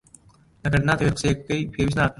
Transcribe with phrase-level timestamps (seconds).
[0.63, 2.09] ئەگەر ناتەوێت قسەیەک بکەیت، پێویست ناکات.